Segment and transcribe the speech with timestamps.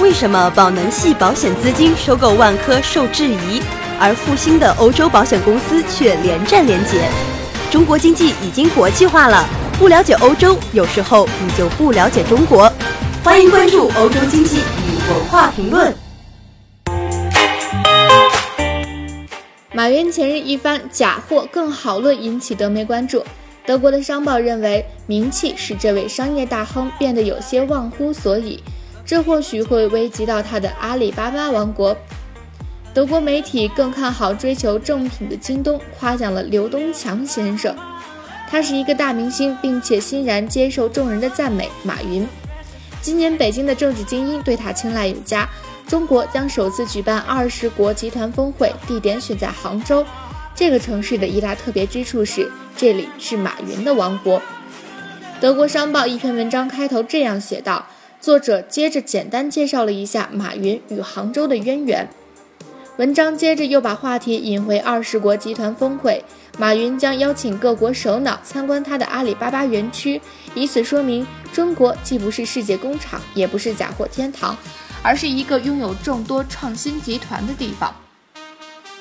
[0.00, 3.60] 为什么宝能系保险资金收购万科受质疑，
[3.98, 7.08] 而复兴的欧洲保险公司却连战连捷？
[7.68, 9.44] 中国经济已经国际化了，
[9.76, 12.72] 不了解欧洲，有时候你就不了解中国。
[13.24, 15.92] 欢迎关注欧洲经济与文化评论。
[19.74, 23.24] 马云前日一番“假货更好”论引起德媒关注。
[23.66, 28.62] 德国的商报认为，名气使这位商业大亨变得有些忘乎所以。
[29.08, 31.96] 这或许会危及到他的阿里巴巴王国。
[32.92, 37.74] 德国媒体更看好追求正品的京东，夸奖了刘东强先生。
[38.50, 41.70] 他是一个大明星，并且欣然接受众人的赞美。
[41.82, 42.28] 马云，
[43.00, 45.48] 今年北京的政治精英对他青睐有加。
[45.86, 50.04] 中国将首次举办二十国集团峰会，地点选在杭州。
[50.54, 54.42] 这个城市的一大特别之处是，这里是马云的王国。
[55.40, 57.86] 德国商报一篇文章开头这样写道。
[58.20, 62.08] 作者接着简单介绍了一下马云与杭州的渊源。
[62.96, 66.24] 文章接着又把话题引回二十国集团峰会，
[66.58, 70.20] 马云将邀请各国首脑参观他的阿里巴巴园区，
[70.52, 74.56] 以此说明中国既不是世界工厂，也不是假货天堂，
[75.00, 77.94] 而是一个拥有众多创新集团的地方。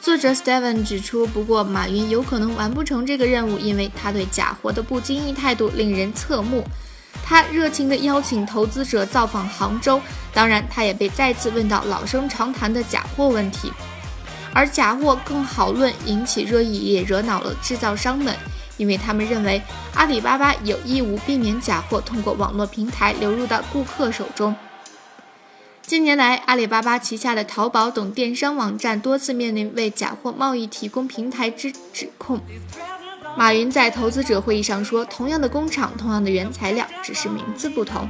[0.00, 6.64] 作者 Steven 指出，不过马云有可能完不成这个任务，因为他对假货的不经意态度令人侧目。
[7.32, 9.98] 他热情地邀请投资者造访杭州，
[10.34, 13.72] 当然，他也被再次问到老生常谈的假货问题。
[14.52, 18.36] 而假货更好论引起热议，也惹恼了制造商们，
[18.76, 19.62] 因为他们认为
[19.94, 24.54] 阿里巴巴有义务避免假货通过网络平台流入到顾客手中。
[25.80, 32.38] 近年来，阿里巴巴旗下的淘宝等电商网站多次面临为假货贸易提供平台之指控。
[33.36, 38.08] 马云在投资者会议上说：“同样的工厂，同样的原材料，只是名字不同。”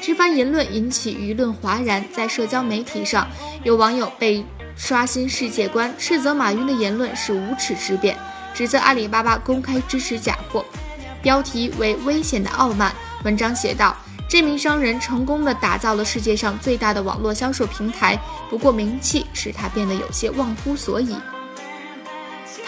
[0.00, 3.28] 这番言论引起舆论哗然，在社交媒体上，
[3.64, 4.44] 有网友被
[4.76, 8.16] 刷新世界观，斥责马云的言论是无耻之辩，
[8.54, 10.64] 指责阿里巴巴公开支持假货。
[11.20, 12.92] 标题为“危险的傲慢”。
[13.24, 13.96] 文章写道
[14.28, 18.18] ：“这名商人成功的打造了世界上最大的网络销售平台，
[18.48, 21.16] 不过名气使他变得有些忘乎所以。”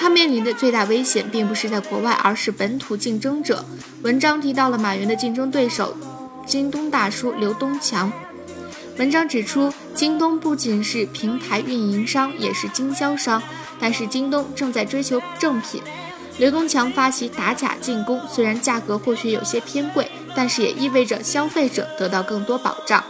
[0.05, 3.65] 他面临的最大危险并不是在国外，而是本土竞争者。
[4.03, 5.97] 文章提到了马云的竞争对手——
[6.45, 8.13] 京东大叔刘东强。
[8.99, 13.43] 文章指出，京东不仅是平台运营商，也是经销商。
[13.81, 15.81] 但是京东正在追求正品，
[16.37, 23.03] 刘东强发起打假进攻，虽然价格或许有些偏贵，但是也意味着消费者得到更多保障。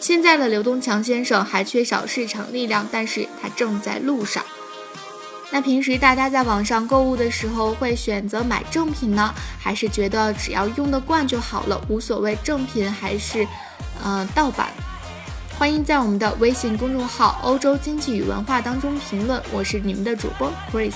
[0.00, 4.44] 现在的刘东强先生还缺少市场力量，但是他正在路上。
[5.52, 13.46] 那平时大家在网上购物的时候，会选择买正品呢，还是觉得只要用得惯就好了，无所谓正品还是，
[14.02, 14.68] 呃，盗版？
[15.58, 19.42] 欢迎在我们的微信公众号“欧洲经济与文化”当中评论。
[19.52, 20.94] 我是你们的主播 Chris。